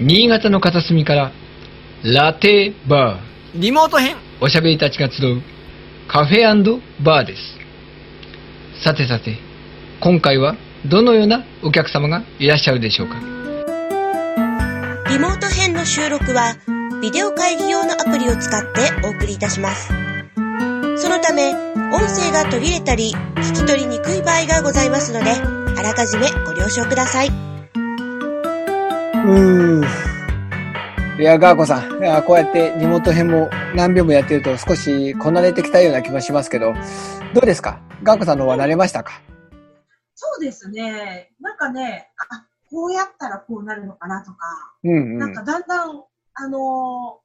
[0.00, 1.30] 新潟の片隅から
[2.02, 3.20] ラテバ
[3.54, 5.42] リモート編ーおしゃべりたちが集う
[6.08, 9.38] カフェバーですさてさて
[10.00, 10.56] 今回は
[10.90, 13.20] どのようなお客様がいらっしゃるでしょうか？
[15.10, 16.56] リモート編の収録は、
[17.00, 19.92] ビデオ会議用のアプリを使ってお送りいたします。
[20.96, 27.53] そのため、音声が途切れたり、聞き取りにくい場合がございますので、あらかじめご了承ください。
[29.24, 29.84] うー
[31.20, 31.98] いや、ガーコさん。
[32.02, 36.74] いや、こうやってリモート編も何秒もやってると少しこなれてきたような気もしますけど、
[37.32, 37.80] どうですか？
[38.02, 39.22] ガーコさんの方は慣れましたか？
[40.16, 41.30] そうですね。
[41.40, 44.36] なんかね、あ、こうやったらこうなるのかなとか、
[44.82, 45.34] うんうんなん。
[45.34, 46.02] かだんだん、
[46.34, 47.24] あのー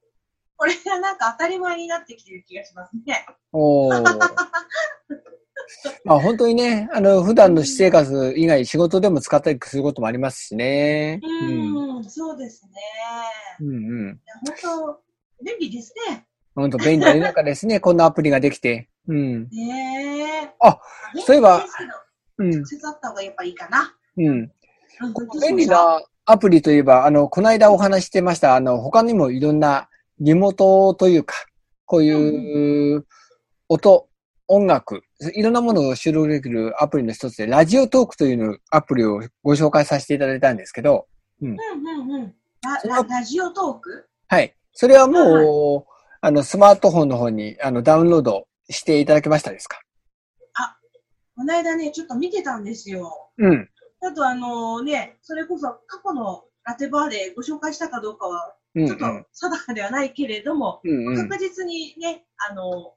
[0.61, 3.25] これがなんか当たり前になってきてる気がしますね。
[3.53, 4.03] おー。
[6.03, 11.19] まあ本当にね、あの、普段の私生活以外仕事でも使ったりすることもありますしね。
[11.23, 11.99] ううん。
[11.99, 12.71] ん、そうですね。
[13.61, 13.77] うんう
[14.11, 14.19] ん。
[14.45, 14.99] 本当、
[15.43, 16.25] 便利ですね。
[16.55, 17.79] 本当便利な中ですね。
[17.81, 18.89] こんなアプリができて。
[19.07, 19.47] うん。
[19.49, 20.53] ねえ。
[20.59, 20.79] あ、
[21.25, 21.65] そういえば
[22.37, 22.65] うん直。
[22.65, 23.95] 接あった方がやっぱいいかな。
[24.17, 24.27] うん。
[24.27, 24.51] うん
[25.41, 25.67] 便利。
[25.67, 31.33] なアプリといえば、あの、この間お話ししてました、あの、他にもいろんなリモートというか、
[31.85, 33.05] こういう
[33.67, 34.08] 音、
[34.51, 35.03] 音楽、
[35.35, 41.07] いろんなものを収録できるアプリの一つで、ラジオトークというのアプリをご紹介させていただいたんですけど、
[41.41, 42.35] うんうんうん。
[42.63, 44.09] ラそのララジオトーク？
[44.27, 44.55] はい。
[44.73, 45.91] それはもう、
[46.21, 49.79] あの、スマートフォンの方にあのダウンロードしていただけましたですか？
[51.35, 53.31] この間ね、ちょっと見てたんですよ。
[53.37, 53.69] うん。
[54.01, 60.91] あとあのね、それこそ過去のラテバーでご紹介したかどうかは、うん、ちょっと定かではないけれども、うん。
[60.91, 62.93] うん、うん確実にね、あの、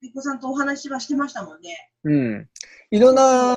[0.00, 1.90] ピコさんとお話はしてましたもんね。
[2.04, 2.48] うん。
[2.90, 3.56] いろんな、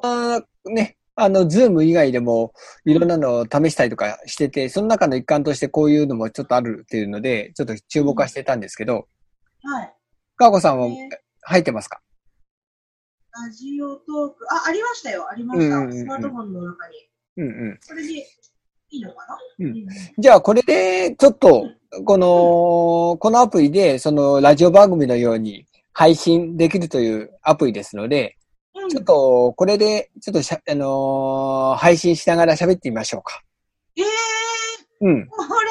[0.66, 2.54] ね、あの、ズーム以外でも、
[2.86, 9.08] いろんなのを試したりとかしてて、その中の一環としてこういうのもちょっとあるっていうので、ちょっと注目はしてたんですけど、
[9.64, 9.94] はい。
[10.38, 11.10] ガーコさんはね
[11.44, 12.02] 入ってますか？
[13.32, 15.78] ラジオトーク、あ、ありましたよ、ありました。
[15.78, 16.96] うんうんうんうんスマートフォンの中に。
[17.38, 17.78] うんうん。
[17.82, 18.26] それでい
[18.90, 19.38] いのかな？
[19.60, 19.76] うん
[20.18, 21.66] じゃあ、これで、ちょっと、
[22.06, 28.38] この、このアプリで、その、ラジオ番組のように配信できるというアプリですので、
[28.76, 33.42] うんちょっと、これで、ちょっとしゃ、あのー配信しながら喋ってみましょうか。
[33.98, 34.06] ええ
[35.02, 35.22] うん。
[35.24, 35.70] ー、これ、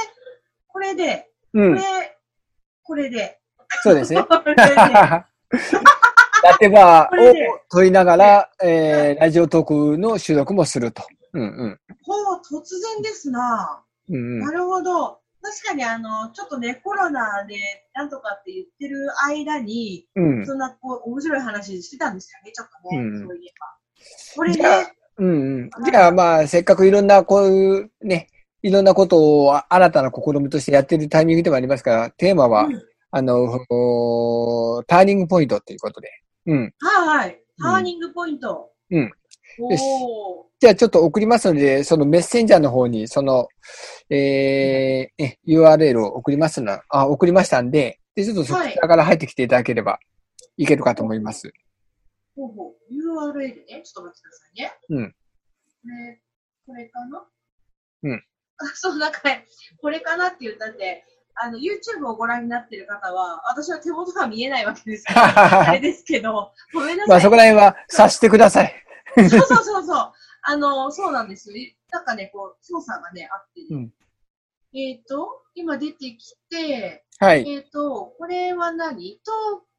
[0.68, 1.76] これで、うん。
[1.76, 2.16] これ、
[2.82, 3.38] これで。
[3.82, 4.24] そうですね。
[6.42, 7.34] ラテバーを
[7.70, 11.02] 取りながら、えー、ラジオトークの収録もすると。
[11.32, 11.80] うんうん。
[12.02, 13.82] ほう、突然ですな。
[14.08, 15.19] うんうんなるほど。
[15.42, 17.56] 確かにあの、ちょっとね、コロナで
[17.94, 20.46] なんとかって言ってる間に、うん。
[20.46, 23.66] そんなこう、面白い話してたんですよね、ちょっとね、うんそういえば。
[24.36, 25.70] これじゃあね、うんうん。
[25.84, 28.28] じゃあまあ、せっかくいろんなこういうね、
[28.62, 36.10] いろんなことを新たな試みとしてやってるタイミングでもありますから、テーマは、うんあの、おターニングポイントということで。
[36.46, 36.72] うん。
[36.78, 37.42] はいはい。
[37.60, 38.70] ターニングポイント。
[38.90, 39.12] うん。
[40.60, 43.48] じゃあちょっと送りますので、そのメッセンジャーの方に、その、
[44.10, 49.98] えー、え URL を送りますの、あ、送りましたんで、で、ちょっとそちらから入ってきていただければ
[50.56, 51.52] いけるかと思います。
[52.36, 52.92] ほうほう。
[52.92, 54.72] URL ね、ちょっと待ってくださいね。
[54.90, 55.10] うん。
[55.10, 55.16] こ
[55.88, 56.20] れ、
[56.66, 57.26] これかな？
[58.02, 58.24] うん。
[58.58, 59.46] あ、そう、なんかね、
[59.80, 61.04] これかなって言ったって、
[61.42, 67.08] あの、YouTube をご覧になってる方は、私は手元が見えないわけですから、 あれですけど、ごめんなさい。
[67.08, 68.74] まあそこら辺は察してください。
[69.16, 70.12] そうそうそうそう。
[70.42, 71.56] あの、そうなんですよ。
[71.90, 73.92] なんかね、こう、操作がね、あって、うん
[74.72, 77.48] えっ、と、今出てきて、はい。
[77.50, 79.20] えっ、と、これは何？
[79.24, 79.32] ト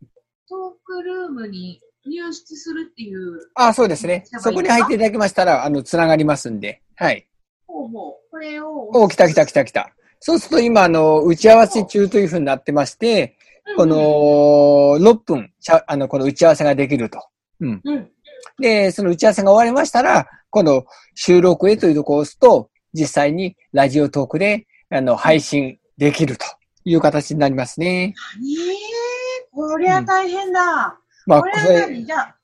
[0.03, 0.07] ー
[0.49, 4.25] トークルームに入室するっていう、あ、そうですね。
[4.25, 6.81] そこに入っていただきましたら、あの、つながりますんで。
[6.97, 7.25] はい。
[7.67, 8.89] ほうほう、これを。
[8.89, 9.93] お、来た来た来た来た。
[10.19, 13.37] そうすると今、あの、打ち合わせ中というふうになってまして、
[13.77, 13.95] この、
[14.99, 17.23] 6分、しゃあの、この打ち合わせができると。
[17.61, 17.81] うん。
[17.83, 18.11] うん、うん。
[18.59, 20.85] で、その打ち合わせが終わりましたら、この
[21.15, 26.45] 収録へというところを押すと、実際にラジオトークで、あの、配信できると
[26.83, 28.13] いう形になりますね。
[28.39, 28.81] 何？
[29.53, 30.97] こりゃ大変だ。
[31.25, 32.05] まあ、これこは何？
[32.05, 32.35] じゃあ、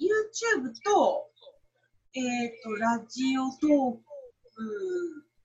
[0.00, 1.28] YouTube と、
[2.14, 4.00] えっ、と、ラジオトーク、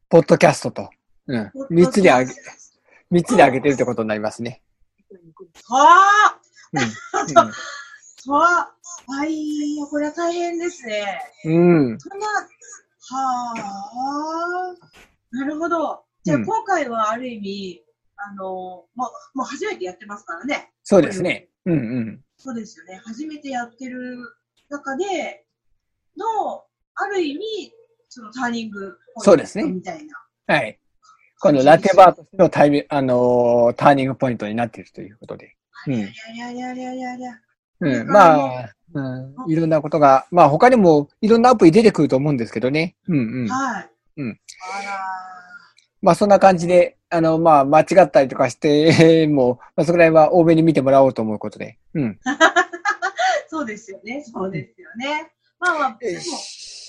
[0.10, 0.90] ポッドキャストと、
[1.28, 1.52] うん。
[1.70, 2.34] 三つであげ、
[3.12, 4.64] 三つであげてるってことになりますね。
[5.68, 5.98] は
[6.28, 6.40] あ
[6.74, 7.52] うん。
[8.32, 8.76] はあ
[9.12, 9.36] はい、
[9.90, 11.20] これは大変ですね。
[11.46, 11.92] うん。
[11.92, 12.00] うん。
[12.00, 13.54] そんな、は
[14.72, 14.76] あ、
[15.32, 16.04] なるほど。
[16.24, 17.84] じゃあ、うん今回はある意味、
[18.18, 20.72] あの、まあ、もう初めてやってますからね。
[20.84, 21.48] そうですね。
[21.66, 22.22] うんうん。
[22.38, 23.02] そうですよね。
[23.04, 24.18] 初めてやってる
[24.70, 25.46] 中で
[26.16, 26.64] の、
[26.96, 27.74] ある意味、
[28.10, 30.56] そのターニングポイントそうですねみたいな。
[30.56, 30.80] はい。
[31.40, 35.56] このラテバーとしてのタイミあのーターニングポイントになっているということで。
[35.88, 37.32] うんいやいやいやいやいやいや。
[37.82, 39.02] うん、まあ、う
[39.48, 42.96] ん、いろんなことが、まあ他にもいろんなアプリ出てくると思うんですけどね。
[43.08, 43.48] うんうん。
[43.48, 43.90] はい。
[44.18, 44.40] うん。
[44.80, 45.00] あら
[46.02, 51.78] まあそんな感じで、あの、まあ間違ったりとかしても、まあそこら辺は多めに見てもらおうと思うことで。
[51.94, 52.20] うん。
[52.26, 52.38] ー
[53.48, 54.24] そうですよね。
[54.24, 55.32] そうですよね。
[55.60, 56.20] まあまあ、でも、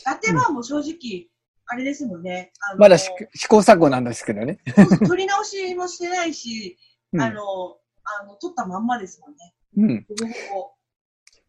[0.06, 1.28] ラテバーも正直、
[1.66, 2.52] あれですもんね。
[2.78, 4.58] まだし試行錯誤なんですけどね。
[5.06, 6.78] 取り直しもしてないし、
[7.12, 9.54] うんあの、あの、取ったまんまですもんね。
[9.76, 10.06] うん。
[10.08, 10.79] ほぼほぼ。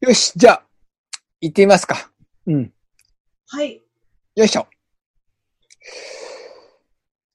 [0.01, 0.63] よし、じゃあ、
[1.41, 2.09] 行ってみますか。
[2.47, 2.73] うん。
[3.49, 3.83] はい。
[4.35, 4.65] よいしょ。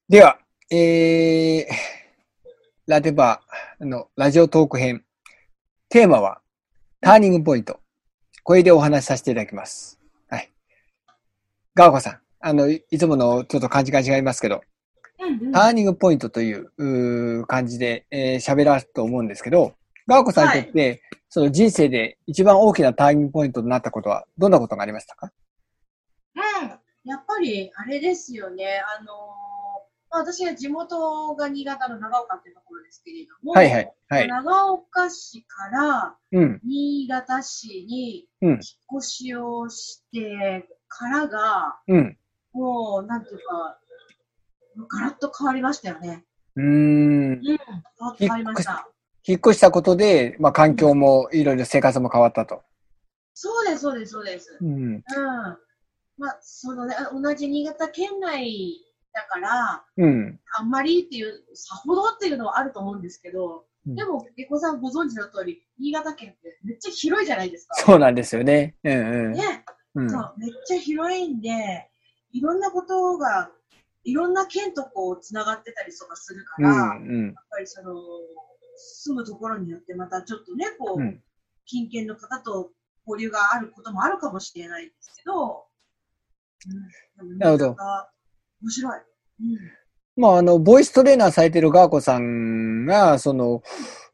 [0.09, 0.41] では、
[0.73, 1.67] えー、
[2.89, 5.05] ラテバーのラジオトーク編。
[5.89, 6.41] テーマは、
[7.01, 7.79] ターニングポイント。
[8.43, 10.01] これでお話しさせていただきます。
[10.29, 10.51] はい。
[11.77, 14.63] ガーコさん、あの、いいつものちょっと感じが違いますけど、
[15.21, 19.75] うんうんターニングポイントという感じで喋、えー喋らすと思うんですけど、
[20.07, 25.33] ガーコさんにとって、その人生で一番大きなターニングポイントになったことは、どんなことがありましたか？
[26.35, 26.69] うん。
[27.05, 28.81] やっぱり、あれですよね。
[28.99, 29.17] あのー
[30.09, 33.93] まあ私は地元が新潟の長岡っていうところですけれども、はいはい。
[34.09, 34.29] はい。
[34.29, 36.61] 長岡市からうん。
[36.63, 38.61] 新潟市にうん引っ
[38.99, 42.17] 越しをしてからが、うん。
[42.53, 43.81] もう、なんていうか、
[44.89, 46.25] ガラッと変わりましたよね。
[46.55, 46.67] うーん。
[46.67, 47.41] うん。
[48.17, 48.89] 変わりました。
[49.27, 52.63] 引っ越したことで、まあ環境もいろいろ生活も変わったと。
[53.35, 54.57] そうです、そうです、そうです。
[54.61, 54.69] うん。
[54.69, 55.03] うん。
[56.17, 58.79] まあ、そのね、あ同じ新潟県内
[59.13, 60.41] だから、うん。
[60.59, 67.77] あんまりっていう、さほどっていうのはあると思うんですけど、うんでも、ゲコさんご存知の通り、新潟県ってめっちゃ広いじゃないですか。
[67.77, 68.75] そうなんですよね。
[68.83, 69.33] うんうん。
[69.35, 69.65] ね、
[69.95, 70.11] うん。
[70.11, 71.89] そう、めっちゃ広いんで、
[72.33, 73.51] いろんなことが、
[74.03, 77.35] いろんな県とこう、つながってたりとかするから、うやっん。
[77.49, 77.95] ぱりその、
[78.77, 81.23] 住むところによってまたちょっとね、こう、うん。
[81.67, 82.71] 近県の方と
[83.07, 85.65] 交流があることもあるかもしれないですけど、
[87.21, 87.77] うん、なるほど
[88.63, 89.01] 面白い。
[89.41, 89.59] うん
[90.19, 93.63] まあ、あの、ボイストレーナーされてるガーコさんが、その、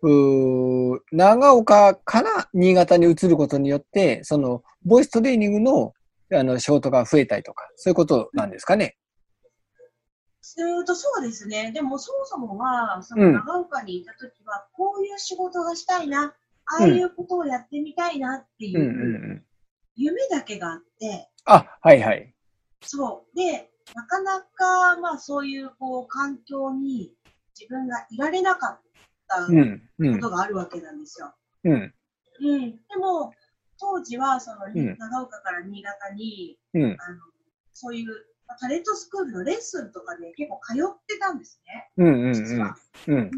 [0.03, 5.93] うー長岡から新潟に移ることによって、その、ボイストレーニングの、
[6.33, 8.97] あの、仕事が増えたりとか、そういうことなんですかね。
[10.59, 11.71] えーと、そうですね。
[11.73, 16.35] でも、そもそもは、そうんの長岡にいたときは、こういう仕事がしたいな、
[16.67, 18.93] ああいうことをやってみたいなっていうんうんう。
[18.93, 19.45] うん
[19.95, 22.35] 夢だけがあって、あ、はいはい。
[22.83, 23.37] そう。
[23.37, 27.13] で、なかなか、まあ、そういう、こう、環境に
[27.59, 28.81] 自分がいられなかっ
[29.29, 31.35] たこうん、うん、とがあるわけなんですよ。
[31.65, 31.73] うん、
[32.41, 32.71] うん。
[32.71, 33.35] でも、
[33.79, 36.97] 当時は、その、うん長岡から新潟に、うん、あの、
[37.73, 38.17] そういう、まあ
[38.61, 41.91] タレントスクールのレッスンとかで結構通ってたんですね。
[41.97, 42.77] うん、うん、実は。
[43.09, 43.27] うん、うん。
[43.27, 43.31] っ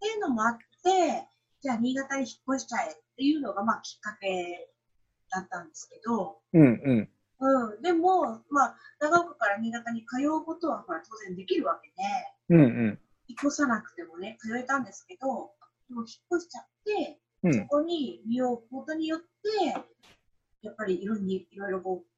[0.00, 1.26] ていうのもあって、
[1.60, 4.70] じゃあ新潟に引っ越しちゃえっていうのが、まあ、きっかけ
[5.30, 7.08] だったんですけど、うん、うん、
[7.40, 7.82] うん。
[7.82, 15.50] でも、まあ、長岡から新潟に通うことは、ほら、当然できるわけで、うん、うん、引っ越さなくてもね、通えたんですけど、
[15.88, 19.26] でも引っ越しちゃって、そうん、こに身を置くことによって、
[20.62, 22.15] やっぱりいろんにいろいろこう、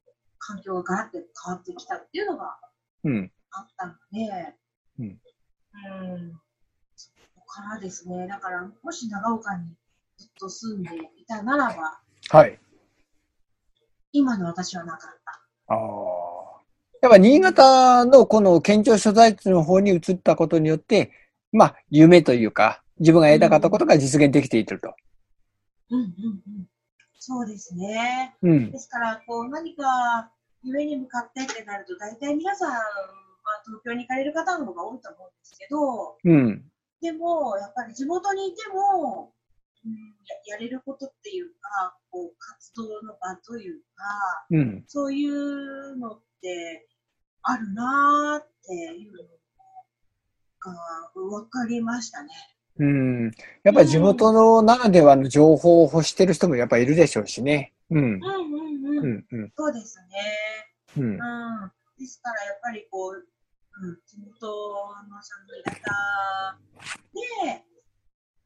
[0.49, 2.57] 環境がガラッと変わってきたっていうのが
[3.03, 3.31] うん。
[3.51, 4.55] あったので、
[4.99, 6.39] うんうん
[6.95, 9.73] そこからですね、だから、もし長岡に
[10.17, 12.59] ずっと住んでいたならば、はい。
[14.11, 15.73] 今の私はなかった。
[15.73, 15.79] ああ。
[17.01, 21.11] やっぱ新潟のこの県庁所在地の方に移ったことによって、
[21.51, 24.93] まあ、夢というか、自分がやりたかったことが実現できていると。
[25.91, 26.07] うんうんう
[26.61, 26.67] ん。
[27.19, 28.35] そうですね。
[28.41, 28.77] うんで。
[28.77, 30.31] すから、こう、何か
[30.63, 32.81] 夢に向かってってなると、大体皆さん、まあ、
[33.65, 36.63] 東京に行かれる方の方が多いと思うんですけど、うん。
[37.01, 39.33] でも、やっぱり地元にいても、
[39.85, 39.93] うん、
[40.47, 44.05] ややれることっていうか、こう、活動の場というか、
[44.51, 44.83] うん。
[44.87, 46.87] そういうのって
[47.43, 49.23] あるなーっていうの
[50.59, 50.73] が
[51.15, 52.29] 分かりましたね。
[52.79, 53.31] うん。
[53.63, 57.73] やっぱり地元のならではの情報を欲してる人もやっぱいるでしょうしね。
[57.89, 58.19] うん。
[58.23, 58.58] うん
[58.99, 59.25] うんうん。
[59.31, 59.39] うん。
[59.41, 59.53] うん。
[59.55, 60.05] そうですね。
[60.97, 61.03] うん。
[61.03, 61.71] うん。
[61.97, 63.27] ですから、やっぱりこう、
[63.81, 66.59] うん、地元のその新潟
[67.47, 67.63] で、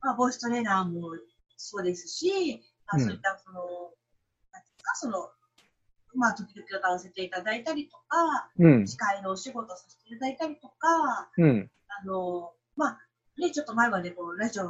[0.01, 1.11] まあ、ボイストレーナーも
[1.57, 3.61] そうですし、まあ、うんそういったその、
[4.51, 5.29] なんていうか、その、
[6.15, 8.87] まあ、時々歌わせていただいたりとか、うん。
[8.87, 11.71] 司会のお仕事させていただいたりとか、うん。
[11.87, 12.99] あの、まあ、
[13.37, 14.65] ね、ちょっと前までこう、ラジオ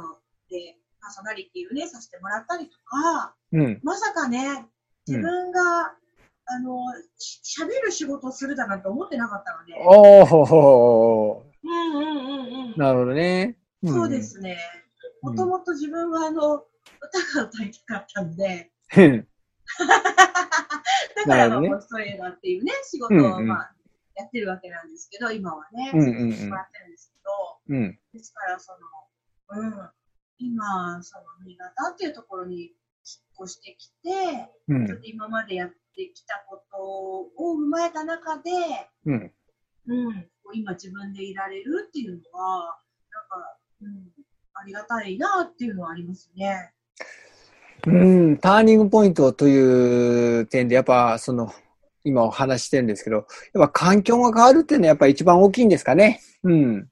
[0.48, 3.80] でパーソナリティをね、させてもらったりとか、うん。
[3.82, 4.66] まさかね、
[5.06, 5.60] 自分が、
[6.46, 6.78] あの、
[7.18, 13.56] し喋る仕事をするだなんて思ってなかったので、おーほほうんうんなるほどね。
[13.82, 13.88] ん。
[13.88, 14.22] そうで。
[14.22, 14.58] すね。
[15.22, 15.34] うん。
[15.34, 16.64] もともと自分はあの、
[17.00, 19.28] 歌が歌いたかったんで、うん。
[21.26, 21.68] だから、ね。
[21.68, 23.46] ボイストレーナーっていうね、仕事を、うんうん。
[23.46, 23.74] まあ、
[24.16, 26.30] やってるわけなんですけど、今はね、うんうんうん。
[26.30, 27.98] 続けてもらってるんですけど、うん。
[28.12, 28.78] ですから、その、
[29.48, 29.90] うん、
[30.38, 32.72] 今、その、新潟っていうところに
[33.04, 38.50] 引っ越してきて、うんちょっと今までやってきたことを踏まえた中で、
[39.06, 39.32] うん。
[39.86, 42.78] うん、こう今自分でいられるっていうのは、
[43.12, 44.10] なんか、うん、
[44.54, 46.72] ありがたいなっていうのはありますね。
[47.86, 51.52] うん、ターニングポイントという点で、やっぱ、その、
[52.02, 56.20] 今お話ししてるんですけど、やっぱ環境が変わるっていうのはやっぱ一番大きいんですかね。
[56.42, 56.88] うん。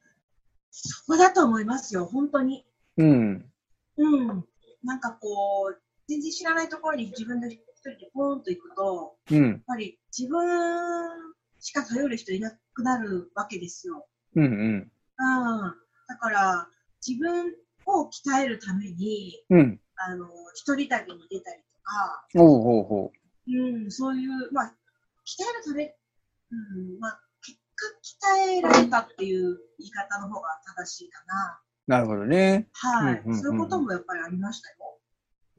[0.71, 2.65] そこだと思いますよ、本当に。
[2.97, 3.45] うん。
[3.97, 4.45] うん。
[4.85, 5.81] なんかこう、
[6.13, 9.49] 全然知らないところに自分で一人でポーンと行くと、うん。
[9.49, 14.07] やっぱり自分しか頼る人いなくなるわけですよ。
[14.37, 14.45] うん。
[14.45, 14.53] うん。
[14.53, 14.91] うん。
[16.09, 16.69] だから、
[17.07, 17.55] 自分
[17.87, 19.81] を鍛えるために、うん。
[19.97, 23.13] あの、一人旅に出たりとか、おうほうほ
[23.49, 24.75] うん、そういう、まあ、
[25.25, 25.97] 鍛えるため、
[26.51, 27.87] うん、まあ、結果
[28.29, 31.61] 鍛えられたっていう言い方の方が正しいかな。
[31.89, 31.91] う。
[31.91, 32.69] なるほどね。
[32.73, 34.77] はい、うんうんうんそういうこともやっぱりありましたよ。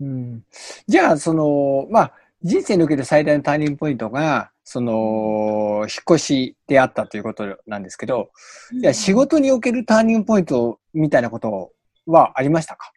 [0.04, 0.44] うん。
[0.88, 8.32] じゃあ、その、まあ、人生における最大のターニングポイントが、その、引っ越しであったということなんですけど、
[8.80, 11.72] じゃあ仕事におけるターニングポイントみたいなこと
[12.06, 12.92] はありましたか？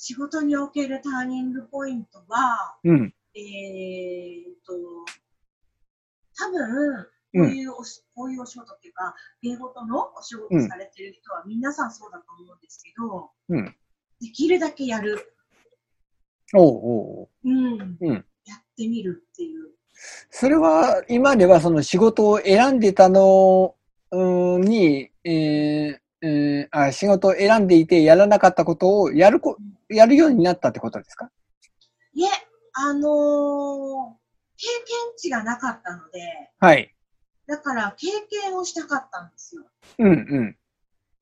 [0.00, 3.14] 仕事におけるターニングポイントは、うん。
[3.34, 4.72] えーっと、
[6.38, 13.76] 多分、こういうおし、こういうお仕事っていうか、芸事のお仕事されてる人は皆さんそうだと思うんですけど、うん。
[14.20, 15.34] できるだけやる。
[16.54, 17.98] おうおうおううん。
[18.00, 19.68] うんやってみるっていう。
[20.30, 23.74] それは、今ではその仕事を選んでたの
[24.10, 29.58] うんに、えーえーあ、仕事を選んでいてやらなかったことをやるこ、
[29.90, 31.30] やるようになったってことですか？
[32.14, 32.28] いえ、
[32.72, 34.18] あのー
[34.60, 36.20] 経験値がなかったので、
[36.58, 36.92] はい。
[37.46, 39.64] だから経験をしたかったんですよ。
[39.98, 40.56] うん、うん。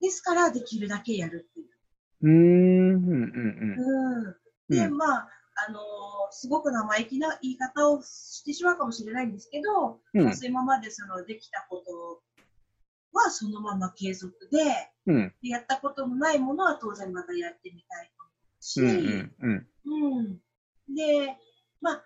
[0.01, 1.67] ですから、できるだけやるっていう。
[2.23, 4.37] うーん、うん、うん、うん。
[4.69, 4.97] で、うん。
[4.97, 5.29] まあ、
[5.69, 5.83] あのー
[6.33, 12.21] すごく生意気な言い方をしてしまうかもしれないんですけど、うんまあ今までそのできたこと
[13.13, 14.59] はそのまま継続で、
[15.07, 18.11] うん、でやったことのないものは当然またやってみたい
[18.67, 20.17] し、うん、うん、うん。
[20.19, 20.37] うん
[20.89, 21.37] で、
[21.81, 22.03] まあ、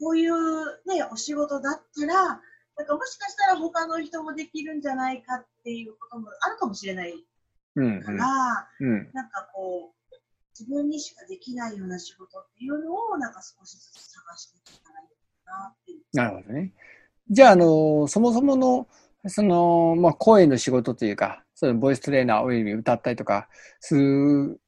[0.00, 0.32] こういう
[0.86, 7.14] ね、お仕事だったら、なんかもしかしたら他の人もできるんじゃないかっていうこともあるかもしれない
[7.76, 9.10] うん、から、うん。
[9.12, 9.97] なんかこう、
[10.58, 15.08] 自分にしかできないような仕事っていうのを、なんか少しずつ探していけたらいい
[15.44, 16.00] かなっていう。
[16.12, 16.72] なるほどね。
[17.30, 18.88] じゃあ、あの、そもそもの、
[19.26, 23.48] その、まあ、声の仕事というか、そのボイストレーナーおよび歌ったりとか、
[23.80, 24.60] する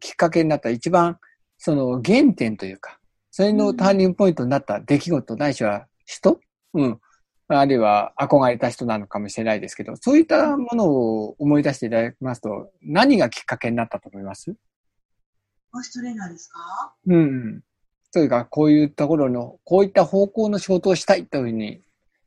[0.00, 1.18] きっかけになった一番、
[1.58, 2.98] その原点というか、
[3.30, 6.40] それのターニングポイントになった出来事、ないしは人？
[6.74, 7.00] うん。
[7.48, 14.54] あるいは憧れた人なのかもしれないですけど、そういったものを思い出していただきますと、何がきっかけになったと思います？
[15.72, 16.94] ボイストレーナーですか？
[17.06, 17.18] うんう
[17.56, 17.62] ん。
[18.12, 21.82] というか、こういうところの、こういった方向の仕事をしたいというふうに、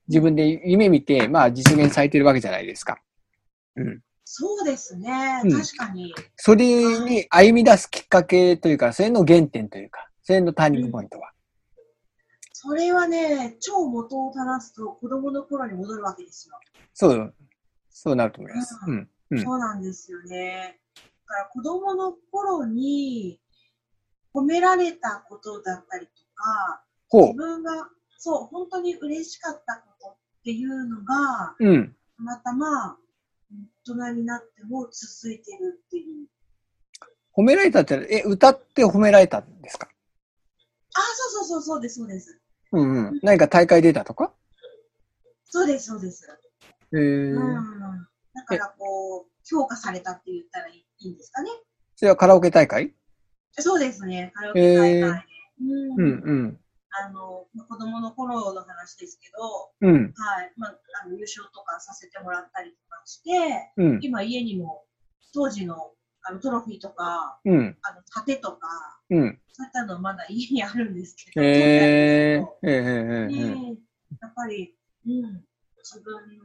[0.08, 3.00] 自分で夢見て、まあ実現されているわけじゃないですか。
[3.76, 4.02] うん。
[4.26, 6.14] そうですね、うん確かに。
[6.36, 11.32] それに歩み出すきっかけというか、それの原点というか、それのターニングポイントは？
[12.54, 16.56] それはね、超元を正すと子供の頃に戻るわけですよ。
[16.94, 17.34] そう、
[17.90, 18.78] そうなると思います。
[18.86, 19.10] ううん。
[19.32, 19.44] うん。
[19.44, 20.78] そうなんですよね。
[21.30, 23.40] だから子供の頃に
[24.34, 31.70] 褒められたことだったりとか、ほ自分がそう、本当に嬉しかったことっていうのが、う。
[31.70, 31.96] うん。
[32.18, 32.98] たまたま
[33.86, 36.28] 大人になっても続いてるっていう。
[37.36, 39.88] 褒められたって、え、歌って褒められたんですか？
[40.96, 41.00] あ、
[41.32, 42.42] そうそうそう、そうです、そうです。
[42.72, 43.20] うんうん。
[43.24, 44.34] 何か大会出たとか？
[45.46, 46.28] そうです、そうです。
[46.28, 48.08] へえうん。
[48.34, 51.50] だからこう、評価されたって言ったらいいんですかね。
[51.96, 52.94] それはカラオケ大会？
[53.54, 55.30] そうですね、カラオケ大会で。
[55.62, 56.60] うんうんうん。
[56.92, 60.14] あの、まあ子供の頃の話ですけど、うん。
[60.16, 60.54] はい。
[60.58, 64.00] まあ、あの優勝とかさせてもらったりとかして、うん。
[64.02, 64.86] 今家にも
[65.34, 67.78] 当時のあのトロフィーとか、うん。
[67.82, 68.68] あの盾とか、
[69.10, 69.40] うん。
[69.52, 72.70] そういったのまだ家にあるんですけど、へえ当ー。
[72.70, 73.78] えええええ時えね
[74.22, 74.76] やっぱり、
[75.06, 75.46] うん、
[75.84, 76.44] 自分の、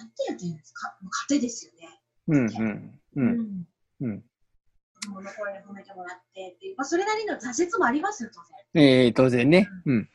[0.00, 0.96] なんて言っていうんですか、
[1.28, 1.97] 糧ですよね。
[2.28, 2.46] うんうん。
[2.46, 3.20] う。
[3.20, 3.66] うんん。
[4.00, 4.20] うん。
[4.20, 8.40] 子供の頃に褒めてもらってっていう、まあ、それなりの挫折もありますよ、当
[8.74, 8.84] 然。
[8.84, 9.68] ええ当然ね。
[9.86, 9.94] うん。
[9.94, 10.08] うん。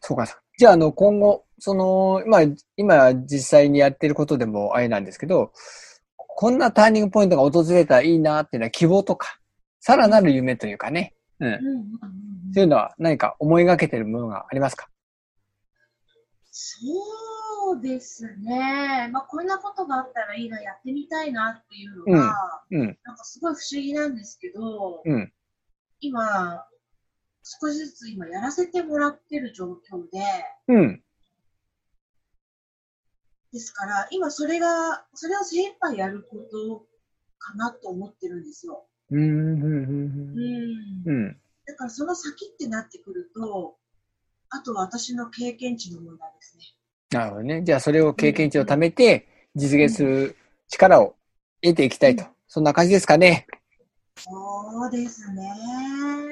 [0.00, 0.26] そうか。
[0.58, 2.40] じゃあ、あの、今後、その、まあ、
[2.76, 5.52] 今実際にやってることでもあれなんですけど、
[6.16, 9.38] こんなターニングポイントが訪れたらいいなっていうのは希望とか、
[9.80, 11.48] さらなる夢というかね、うん。
[11.48, 11.82] うんうんうん
[12.54, 14.86] そういうのは何か思いがけてるものがありますか？
[16.50, 16.90] そう
[17.80, 19.08] ですね。
[19.12, 22.34] まあ、こんなことがあったらいいな、やってみたいなっていうのが、
[22.70, 25.32] うん、なんかすごい不思議なんですけど、うん、
[26.00, 26.66] 今、
[27.42, 30.22] 少しずつ今やらせてもらってる状況で、
[30.68, 31.02] うん、
[33.52, 36.86] ですから、今それが、それを精一杯やること
[37.38, 38.86] かなと思ってるんですよ。
[39.10, 39.74] うん、うん、うん
[41.06, 41.10] うん。
[41.10, 41.40] うん。
[41.66, 43.76] だからその先ってなってくると、
[44.48, 46.64] あとは私の経験値の問題ですね。
[47.12, 47.62] なるほどね。
[47.62, 50.36] じゃあ、それを経験値を貯めて、実現する
[50.68, 51.14] 力を
[51.60, 52.24] 得ていきたいと。
[52.48, 53.46] そんな感じですかね。
[54.16, 54.30] そ
[54.86, 55.52] うですね。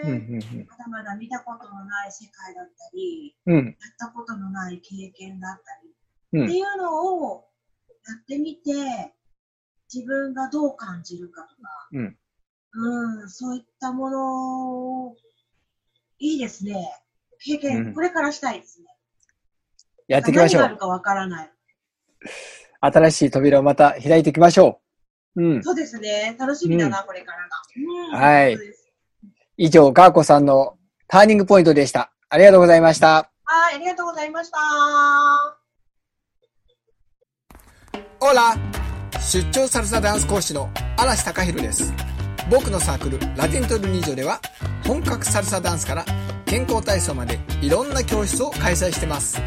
[0.04, 5.62] うん、うん、まだまだ見たことのない世界だったり、うん、うん、やったことのない経験だっ
[6.32, 7.44] たり、うん、っていうのを
[8.06, 9.14] やってみて、
[9.92, 12.16] 自分がどう感じるかとか、うん、
[13.22, 15.16] うん、そういったもの、
[16.18, 16.86] いいですね。
[17.38, 18.86] 経うん験、これからしたいですね。
[20.10, 20.62] やっていきましょう。
[20.62, 21.50] 何があるかわからない。
[22.80, 24.80] 新しい扉をまた開いていきましょ
[25.36, 25.42] う。
[25.42, 25.62] うん。
[25.62, 26.34] そうですね。
[26.36, 27.44] 楽しみだな、これからが。
[27.76, 28.58] うんはい
[29.56, 32.10] 以上、ガーコさんのターニングポイントでした。
[32.28, 33.30] ありがとうございました。
[33.44, 34.58] はい、ありがとうございました。
[38.20, 38.56] オラ
[39.20, 41.92] 出張サルサダンス講師の嵐隆弘です。
[42.50, 44.40] 僕のサークルラテントルニージョでは
[44.86, 46.04] 本格サルサダンスから
[46.46, 49.40] 健康体操までいろんな教室を開催してます。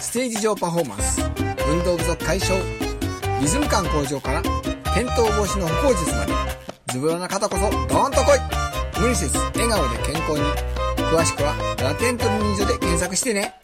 [0.00, 1.20] ステージ上パフォーマンス、
[1.68, 2.58] 運動不足解消、
[3.40, 4.40] リズム感向上から。
[4.40, 6.32] 転倒防止の歩行術まで。
[6.88, 8.40] ズボラな方こそドーンと来い。
[9.00, 10.40] 無理せず笑顔で健康に。
[10.96, 13.54] 詳しくはラテントルニージョで検索してね。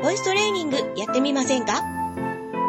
[0.00, 1.82] ボイストレーニングやってみませんか？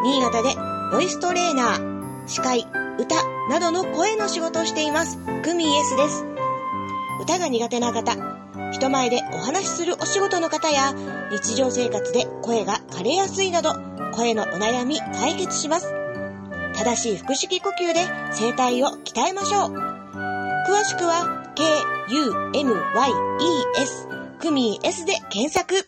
[0.03, 0.55] 新潟で
[0.91, 2.65] ボイストレーナー、司会、
[2.97, 3.15] 歌
[3.49, 6.25] などの声の仕事をしています、グミ S です。
[7.21, 8.15] 歌が苦手な方、
[8.77, 10.93] 人前でお話しするお仕事の方や、
[11.31, 13.73] 日常生活で声が枯れやすいなど、
[14.13, 15.91] 声のお悩み解決します。
[16.75, 18.05] 正しい腹式呼吸で
[18.39, 19.71] 声帯を鍛えましょう。
[19.71, 22.77] 詳しくは、K-U-M-Y-E-S、
[24.41, 25.73] グミ S で検索。
[25.73, 25.81] よ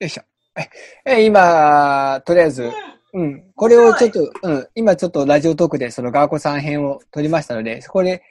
[0.00, 0.22] いしょ。
[0.56, 0.70] え、
[1.18, 2.72] え今、とりあえず、
[3.12, 8.22] うん、これをちょっと、うん、今ちょっとラジオトークでそのガーコさん編を撮りましたので、そこで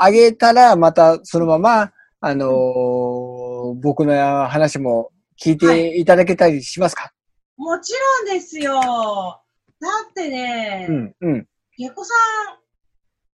[0.00, 5.10] 上げたらまたそのまま、あのー僕の話も
[5.42, 7.12] 聞いていただけたりしますか、
[7.58, 7.92] もち
[8.26, 8.72] ろんですよ。
[8.80, 11.46] だってね、うん、うん。
[11.76, 12.14] ゲコさ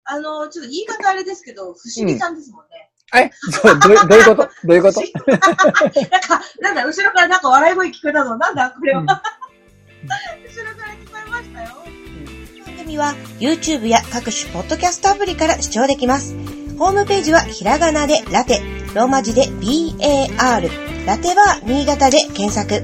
[0.10, 2.90] ん、あの、ちょっと言い方あれですけど、不思議さんですもんね。
[3.16, 3.30] え？
[3.52, 4.50] そ うどうどういうこと？
[4.68, 5.02] どういうこと？
[5.32, 5.40] なん
[6.22, 8.36] か、なんだ、後ろからなんか笑い声聞こえたぞ。
[8.38, 9.02] なんだ、これは。
[9.02, 9.22] うん 後ろ
[10.78, 11.70] から聞こえましたよ。
[12.66, 16.36] 番組は YouTube や各種ポッドキャストアプリから視聴できます。
[16.84, 18.62] ホームページはひらがなでラテ、
[18.94, 22.84] ローマ字で BAR、ラテは新潟で検索。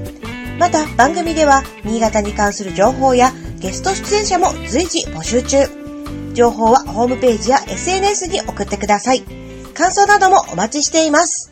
[0.58, 5.58] また番組では新潟に関する情報やゲスト出演者も随時募集中。
[6.32, 9.22] 情報はホームページや SNS に送ってください。
[9.74, 11.49] 感想などもお待ちしています。